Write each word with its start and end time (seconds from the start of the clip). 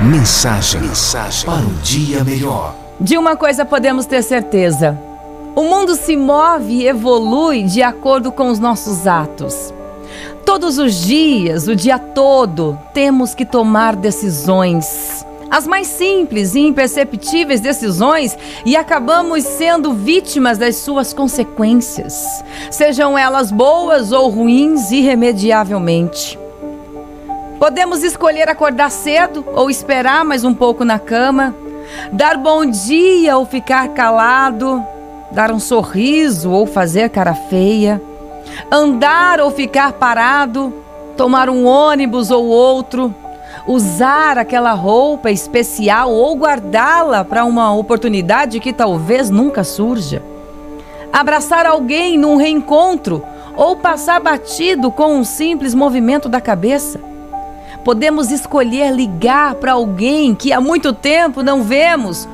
Mensagem, 0.00 0.80
mensagem 0.80 1.44
para 1.44 1.60
um 1.60 1.74
dia 1.82 2.22
melhor. 2.22 2.72
De 3.00 3.18
uma 3.18 3.34
coisa 3.34 3.64
podemos 3.64 4.06
ter 4.06 4.22
certeza: 4.22 4.96
o 5.56 5.64
mundo 5.64 5.96
se 5.96 6.16
move 6.16 6.72
e 6.72 6.86
evolui 6.86 7.64
de 7.64 7.82
acordo 7.82 8.30
com 8.30 8.48
os 8.48 8.60
nossos 8.60 9.08
atos. 9.08 9.74
Todos 10.46 10.78
os 10.78 10.94
dias, 10.94 11.66
o 11.66 11.74
dia 11.74 11.98
todo, 11.98 12.78
temos 12.94 13.34
que 13.34 13.44
tomar 13.44 13.96
decisões. 13.96 15.26
As 15.50 15.66
mais 15.66 15.88
simples 15.88 16.54
e 16.54 16.60
imperceptíveis 16.60 17.60
decisões 17.60 18.38
e 18.64 18.76
acabamos 18.76 19.42
sendo 19.42 19.94
vítimas 19.94 20.58
das 20.58 20.76
suas 20.76 21.12
consequências, 21.12 22.44
sejam 22.70 23.18
elas 23.18 23.50
boas 23.50 24.12
ou 24.12 24.28
ruins, 24.28 24.92
irremediavelmente. 24.92 26.38
Podemos 27.58 28.04
escolher 28.04 28.48
acordar 28.48 28.88
cedo 28.88 29.44
ou 29.52 29.68
esperar 29.68 30.24
mais 30.24 30.44
um 30.44 30.54
pouco 30.54 30.84
na 30.84 30.96
cama, 30.96 31.52
dar 32.12 32.36
bom 32.36 32.64
dia 32.64 33.36
ou 33.36 33.44
ficar 33.44 33.88
calado, 33.88 34.80
dar 35.32 35.50
um 35.50 35.58
sorriso 35.58 36.52
ou 36.52 36.66
fazer 36.66 37.10
cara 37.10 37.34
feia, 37.34 38.00
andar 38.70 39.40
ou 39.40 39.50
ficar 39.50 39.92
parado, 39.94 40.72
tomar 41.16 41.50
um 41.50 41.66
ônibus 41.66 42.30
ou 42.30 42.46
outro, 42.46 43.12
usar 43.66 44.38
aquela 44.38 44.72
roupa 44.72 45.28
especial 45.28 46.12
ou 46.12 46.36
guardá-la 46.36 47.24
para 47.24 47.44
uma 47.44 47.74
oportunidade 47.74 48.60
que 48.60 48.72
talvez 48.72 49.30
nunca 49.30 49.64
surja, 49.64 50.22
abraçar 51.12 51.66
alguém 51.66 52.16
num 52.16 52.36
reencontro 52.36 53.20
ou 53.56 53.74
passar 53.74 54.20
batido 54.20 54.92
com 54.92 55.16
um 55.16 55.24
simples 55.24 55.74
movimento 55.74 56.28
da 56.28 56.40
cabeça. 56.40 57.07
Podemos 57.88 58.30
escolher 58.30 58.92
ligar 58.92 59.54
para 59.54 59.72
alguém 59.72 60.34
que 60.34 60.52
há 60.52 60.60
muito 60.60 60.92
tempo 60.92 61.42
não 61.42 61.62
vemos 61.62 62.28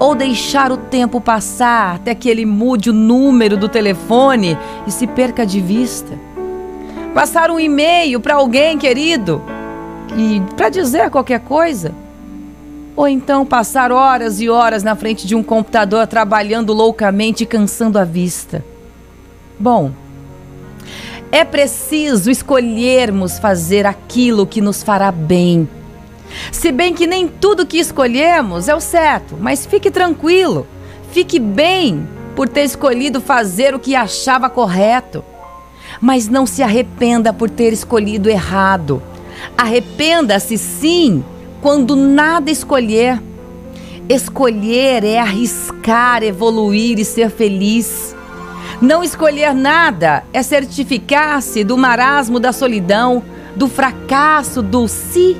ou 0.00 0.16
deixar 0.16 0.72
o 0.72 0.76
tempo 0.76 1.20
passar 1.20 1.94
até 1.94 2.12
que 2.12 2.28
ele 2.28 2.44
mude 2.44 2.90
o 2.90 2.92
número 2.92 3.56
do 3.56 3.68
telefone 3.68 4.58
e 4.84 4.90
se 4.90 5.06
perca 5.06 5.46
de 5.46 5.60
vista. 5.60 6.12
Passar 7.14 7.52
um 7.52 7.60
e-mail 7.60 8.18
para 8.18 8.34
alguém 8.34 8.76
querido 8.76 9.40
e 10.16 10.42
para 10.56 10.70
dizer 10.70 11.08
qualquer 11.08 11.38
coisa. 11.38 11.94
Ou 12.96 13.06
então 13.06 13.46
passar 13.46 13.92
horas 13.92 14.40
e 14.40 14.50
horas 14.50 14.82
na 14.82 14.96
frente 14.96 15.24
de 15.24 15.36
um 15.36 15.42
computador 15.42 16.08
trabalhando 16.08 16.72
loucamente 16.72 17.44
e 17.44 17.46
cansando 17.46 17.96
a 17.96 18.02
vista. 18.02 18.64
Bom, 19.56 19.92
é 21.36 21.44
preciso 21.44 22.30
escolhermos 22.30 23.38
fazer 23.38 23.84
aquilo 23.84 24.46
que 24.46 24.62
nos 24.62 24.82
fará 24.82 25.12
bem. 25.12 25.68
Se 26.50 26.72
bem 26.72 26.94
que 26.94 27.06
nem 27.06 27.28
tudo 27.28 27.66
que 27.66 27.76
escolhemos 27.76 28.68
é 28.68 28.74
o 28.74 28.80
certo, 28.80 29.36
mas 29.38 29.66
fique 29.66 29.90
tranquilo, 29.90 30.66
fique 31.12 31.38
bem 31.38 32.08
por 32.34 32.48
ter 32.48 32.64
escolhido 32.64 33.20
fazer 33.20 33.74
o 33.74 33.78
que 33.78 33.94
achava 33.94 34.48
correto. 34.48 35.22
Mas 36.00 36.26
não 36.26 36.46
se 36.46 36.62
arrependa 36.62 37.34
por 37.34 37.50
ter 37.50 37.70
escolhido 37.70 38.30
errado. 38.30 39.02
Arrependa-se 39.58 40.56
sim 40.56 41.22
quando 41.60 41.94
nada 41.94 42.50
escolher. 42.50 43.22
Escolher 44.08 45.04
é 45.04 45.18
arriscar, 45.18 46.22
evoluir 46.22 46.98
e 46.98 47.04
ser 47.04 47.28
feliz. 47.28 48.15
Não 48.80 49.02
escolher 49.02 49.54
nada 49.54 50.24
é 50.32 50.42
certificar-se 50.42 51.64
do 51.64 51.78
marasmo 51.78 52.38
da 52.38 52.52
solidão, 52.52 53.22
do 53.54 53.68
fracasso, 53.68 54.60
do 54.60 54.86
se. 54.86 55.36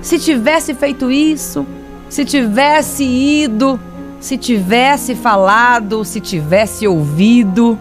Se 0.00 0.18
tivesse 0.18 0.72
feito 0.72 1.10
isso, 1.10 1.66
se 2.08 2.24
tivesse 2.24 3.02
ido, 3.02 3.80
se 4.20 4.38
tivesse 4.38 5.16
falado, 5.16 6.04
se 6.04 6.20
tivesse 6.20 6.86
ouvido. 6.86 7.76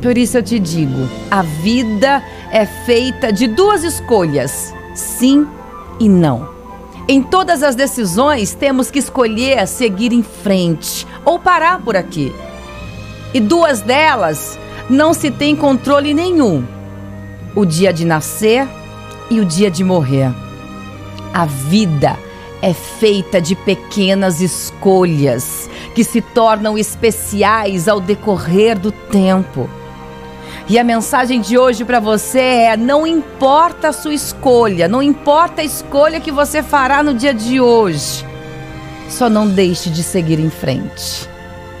Por 0.00 0.16
isso 0.16 0.38
eu 0.38 0.42
te 0.42 0.58
digo: 0.58 1.08
a 1.30 1.42
vida 1.42 2.22
é 2.50 2.64
feita 2.64 3.30
de 3.30 3.46
duas 3.46 3.84
escolhas, 3.84 4.72
sim 4.94 5.46
e 6.00 6.08
não. 6.08 6.50
Em 7.06 7.22
todas 7.22 7.62
as 7.62 7.74
decisões, 7.74 8.54
temos 8.54 8.90
que 8.90 8.98
escolher 8.98 9.66
seguir 9.66 10.12
em 10.12 10.22
frente 10.22 11.06
ou 11.24 11.38
parar 11.38 11.80
por 11.82 11.96
aqui. 11.96 12.32
E 13.34 13.40
duas 13.40 13.80
delas 13.80 14.58
não 14.88 15.14
se 15.14 15.30
tem 15.30 15.56
controle 15.56 16.12
nenhum: 16.12 16.64
o 17.54 17.64
dia 17.64 17.92
de 17.92 18.04
nascer 18.04 18.68
e 19.30 19.40
o 19.40 19.44
dia 19.44 19.70
de 19.70 19.82
morrer. 19.82 20.32
A 21.32 21.46
vida 21.46 22.18
é 22.60 22.72
feita 22.72 23.40
de 23.40 23.56
pequenas 23.56 24.40
escolhas 24.40 25.68
que 25.94 26.04
se 26.04 26.20
tornam 26.20 26.76
especiais 26.76 27.88
ao 27.88 28.00
decorrer 28.00 28.78
do 28.78 28.92
tempo. 28.92 29.68
E 30.68 30.78
a 30.78 30.84
mensagem 30.84 31.40
de 31.40 31.58
hoje 31.58 31.84
para 31.84 32.00
você 32.00 32.38
é: 32.38 32.76
não 32.76 33.06
importa 33.06 33.88
a 33.88 33.92
sua 33.92 34.14
escolha, 34.14 34.86
não 34.86 35.02
importa 35.02 35.62
a 35.62 35.64
escolha 35.64 36.20
que 36.20 36.30
você 36.30 36.62
fará 36.62 37.02
no 37.02 37.14
dia 37.14 37.34
de 37.34 37.60
hoje, 37.60 38.24
só 39.08 39.28
não 39.28 39.48
deixe 39.48 39.90
de 39.90 40.02
seguir 40.02 40.38
em 40.38 40.50
frente. 40.50 41.28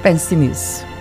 Pense 0.02 0.34
nisso. 0.34 0.91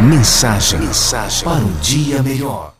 Mensagem, 0.00 0.80
mensagem 0.80 1.44
para 1.44 1.64
um 1.64 1.72
dia 1.74 2.20
melhor. 2.20 2.74